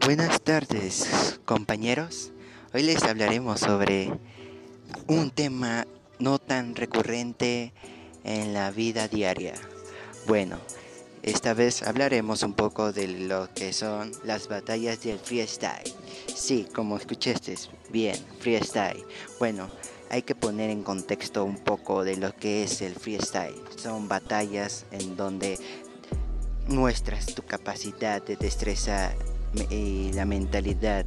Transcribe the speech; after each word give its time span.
Buenas 0.00 0.40
tardes, 0.40 1.38
compañeros. 1.44 2.32
Hoy 2.72 2.82
les 2.82 3.02
hablaremos 3.04 3.60
sobre 3.60 4.10
un 5.06 5.30
tema 5.30 5.86
no 6.18 6.38
tan 6.38 6.74
recurrente 6.74 7.72
en 8.24 8.54
la 8.54 8.70
vida 8.70 9.06
diaria. 9.06 9.54
Bueno, 10.26 10.58
esta 11.22 11.54
vez 11.54 11.82
hablaremos 11.82 12.42
un 12.42 12.54
poco 12.54 12.92
de 12.92 13.06
lo 13.06 13.52
que 13.54 13.72
son 13.72 14.12
las 14.24 14.48
batallas 14.48 15.02
del 15.02 15.18
freestyle. 15.18 15.92
Sí, 16.34 16.66
como 16.74 16.96
escuchaste, 16.96 17.54
bien, 17.90 18.16
freestyle. 18.40 19.04
Bueno, 19.38 19.70
hay 20.10 20.22
que 20.22 20.34
poner 20.34 20.70
en 20.70 20.82
contexto 20.82 21.44
un 21.44 21.58
poco 21.58 22.02
de 22.02 22.16
lo 22.16 22.34
que 22.34 22.64
es 22.64 22.80
el 22.82 22.94
freestyle. 22.94 23.60
Son 23.76 24.08
batallas 24.08 24.86
en 24.90 25.16
donde 25.16 25.58
muestras 26.66 27.26
tu 27.26 27.42
capacidad 27.42 28.22
de 28.22 28.36
destreza 28.36 29.12
y 29.70 30.12
la 30.12 30.24
mentalidad 30.24 31.04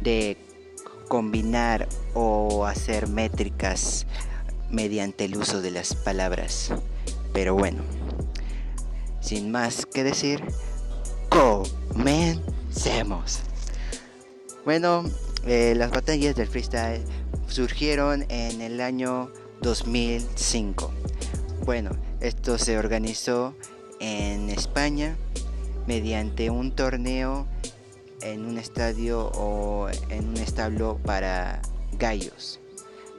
de 0.00 0.36
combinar 1.08 1.88
o 2.14 2.66
hacer 2.66 3.08
métricas 3.08 4.06
mediante 4.70 5.24
el 5.24 5.36
uso 5.36 5.62
de 5.62 5.70
las 5.70 5.94
palabras. 5.94 6.72
Pero 7.32 7.54
bueno, 7.54 7.82
sin 9.20 9.50
más 9.50 9.86
que 9.86 10.04
decir, 10.04 10.42
comencemos. 11.28 13.40
Bueno, 14.64 15.04
eh, 15.46 15.74
las 15.76 15.90
batallas 15.90 16.36
del 16.36 16.48
freestyle 16.48 17.02
surgieron 17.46 18.26
en 18.28 18.60
el 18.60 18.80
año 18.80 19.30
2005. 19.62 20.90
Bueno, 21.64 21.90
esto 22.20 22.58
se 22.58 22.78
organizó 22.78 23.54
en 24.00 24.50
España 24.50 25.16
mediante 25.86 26.50
un 26.50 26.72
torneo 26.72 27.46
en 28.22 28.46
un 28.46 28.58
estadio 28.58 29.30
o 29.34 29.88
en 30.08 30.28
un 30.28 30.36
establo 30.36 30.98
para 31.04 31.60
gallos. 31.92 32.60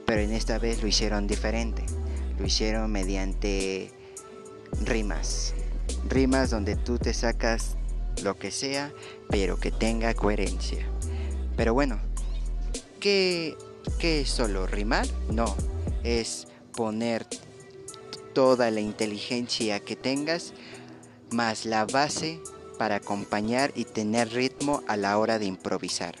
Pero 0.06 0.20
en 0.20 0.32
esta 0.32 0.58
vez 0.58 0.82
lo 0.82 0.88
hicieron 0.88 1.26
diferente. 1.26 1.84
Lo 2.38 2.46
hicieron 2.46 2.90
mediante 2.90 3.92
rimas. 4.84 5.54
Rimas 6.08 6.50
donde 6.50 6.76
tú 6.76 6.98
te 6.98 7.14
sacas 7.14 7.76
lo 8.22 8.36
que 8.36 8.50
sea, 8.50 8.92
pero 9.28 9.58
que 9.58 9.70
tenga 9.70 10.14
coherencia. 10.14 10.86
Pero 11.56 11.74
bueno, 11.74 12.00
¿qué, 12.98 13.56
qué 13.98 14.22
es 14.22 14.30
solo 14.30 14.66
rimar? 14.66 15.06
No, 15.30 15.54
es 16.02 16.48
poner 16.72 17.26
toda 18.32 18.70
la 18.70 18.80
inteligencia 18.80 19.80
que 19.80 19.96
tengas 19.96 20.52
más 21.30 21.64
la 21.64 21.84
base 21.84 22.40
para 22.80 22.94
acompañar 22.94 23.72
y 23.74 23.84
tener 23.84 24.32
ritmo 24.32 24.82
a 24.88 24.96
la 24.96 25.18
hora 25.18 25.38
de 25.38 25.44
improvisar. 25.44 26.14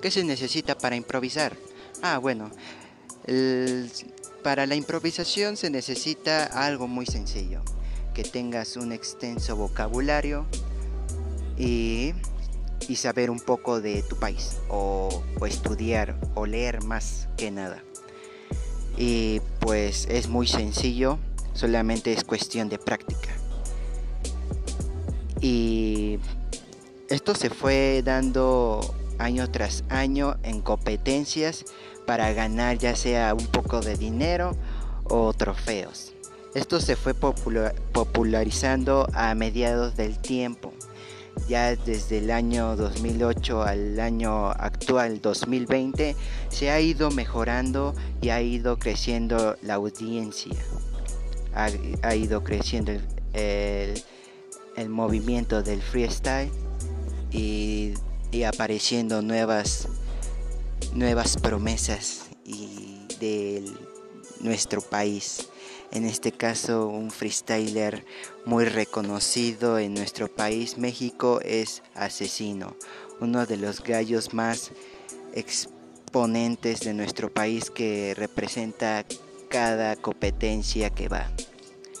¿Qué 0.00 0.10
se 0.10 0.24
necesita 0.24 0.74
para 0.74 0.96
improvisar? 0.96 1.54
Ah, 2.00 2.16
bueno, 2.16 2.50
para 4.42 4.64
la 4.64 4.74
improvisación 4.74 5.58
se 5.58 5.68
necesita 5.68 6.44
algo 6.44 6.88
muy 6.88 7.04
sencillo, 7.04 7.60
que 8.14 8.24
tengas 8.24 8.78
un 8.78 8.90
extenso 8.90 9.54
vocabulario 9.54 10.46
y, 11.58 12.14
saber 12.94 13.28
un 13.28 13.40
poco 13.40 13.82
de 13.82 14.02
tu 14.02 14.16
país, 14.16 14.56
o, 14.70 15.22
estudiar 15.46 16.18
o 16.34 16.46
leer 16.46 16.82
más 16.84 17.28
que 17.36 17.50
nada. 17.50 17.84
Y 18.96 19.42
pues 19.60 20.06
es 20.08 20.26
muy 20.26 20.46
sencillo, 20.46 21.18
solamente 21.52 22.14
es 22.14 22.24
cuestión 22.24 22.70
de 22.70 22.78
práctica. 22.78 23.43
Y 25.44 26.18
esto 27.10 27.34
se 27.34 27.50
fue 27.50 28.00
dando 28.02 28.80
año 29.18 29.50
tras 29.50 29.84
año 29.90 30.38
en 30.42 30.62
competencias 30.62 31.66
para 32.06 32.32
ganar 32.32 32.78
ya 32.78 32.96
sea 32.96 33.34
un 33.34 33.46
poco 33.48 33.82
de 33.82 33.94
dinero 33.98 34.56
o 35.04 35.34
trofeos. 35.34 36.14
Esto 36.54 36.80
se 36.80 36.96
fue 36.96 37.12
popularizando 37.12 39.06
a 39.12 39.34
mediados 39.34 39.96
del 39.96 40.18
tiempo. 40.18 40.72
Ya 41.46 41.76
desde 41.76 42.18
el 42.18 42.30
año 42.30 42.74
2008 42.74 43.64
al 43.64 44.00
año 44.00 44.48
actual 44.48 45.20
2020 45.20 46.16
se 46.48 46.70
ha 46.70 46.80
ido 46.80 47.10
mejorando 47.10 47.94
y 48.22 48.30
ha 48.30 48.40
ido 48.40 48.78
creciendo 48.78 49.58
la 49.60 49.74
audiencia. 49.74 50.56
Ha, 51.54 52.14
ido 52.14 52.42
creciendo 52.42 52.92
el 52.92 54.02
movimiento 54.88 55.62
del 55.62 55.82
freestyle 55.82 56.50
y, 57.30 57.94
apareciendo 58.46 59.22
nuevas, 59.22 59.88
nuevas 60.92 61.36
promesas 61.36 62.26
y 62.44 63.06
de 63.20 63.64
nuestro 64.40 64.80
país. 64.80 65.48
En 65.92 66.04
este 66.04 66.32
caso, 66.32 66.88
un 66.88 67.10
freestyler 67.10 68.04
muy 68.44 68.64
reconocido 68.64 69.78
en 69.78 69.94
nuestro 69.94 70.28
país, 70.28 70.76
México, 70.76 71.40
es 71.44 71.82
Asesino, 71.94 72.76
uno 73.20 73.46
de 73.46 73.56
los 73.56 73.82
gallos 73.82 74.34
más 74.34 74.72
exponentes 75.34 76.80
de 76.80 76.94
nuestro 76.94 77.32
país 77.32 77.70
que 77.70 78.14
representa 78.16 79.04
cada 79.48 79.94
competencia 79.94 80.90
que 80.90 81.08
va 81.08 81.30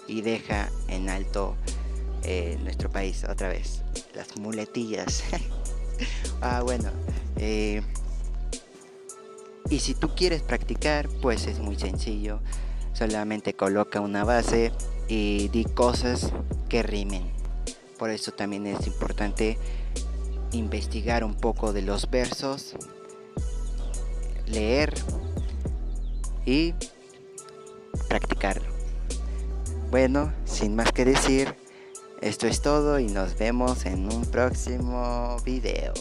y 0.08 0.22
deja 0.22 0.70
en 0.88 1.08
alto 1.08 1.56
en 2.24 2.64
nuestro 2.64 2.90
país 2.90 3.24
otra 3.24 3.48
vez. 3.48 3.82
Las 4.14 4.36
muletillas. 4.36 5.22
ah, 6.40 6.62
bueno. 6.62 6.90
Eh, 7.36 7.82
y 9.70 9.78
si 9.78 9.94
tú 9.94 10.14
quieres 10.14 10.42
practicar, 10.42 11.08
pues 11.22 11.46
es 11.46 11.58
muy 11.58 11.76
sencillo. 11.76 12.40
Solamente 12.92 13.54
coloca 13.54 14.00
una 14.00 14.24
base 14.24 14.72
y 15.08 15.48
di 15.48 15.64
cosas 15.64 16.32
que 16.68 16.82
rimen. 16.82 17.24
Por 17.98 18.10
eso 18.10 18.32
también 18.32 18.66
es 18.66 18.86
importante 18.86 19.58
investigar 20.52 21.24
un 21.24 21.34
poco 21.34 21.72
de 21.72 21.82
los 21.82 22.10
versos, 22.10 22.74
leer 24.46 24.94
y 26.44 26.74
practicarlo. 28.08 28.68
Bueno, 29.90 30.32
sin 30.44 30.76
más 30.76 30.92
que 30.92 31.04
decir, 31.04 31.54
esto 32.20 32.46
es 32.46 32.62
todo 32.62 32.98
y 32.98 33.06
nos 33.06 33.38
vemos 33.38 33.86
en 33.86 34.12
un 34.12 34.24
próximo 34.26 35.36
video. 35.44 35.92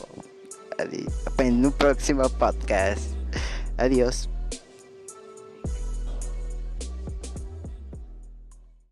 En 1.37 1.65
un 1.65 1.71
próximo 1.71 2.27
podcast. 2.29 3.13
Adiós. 3.77 4.29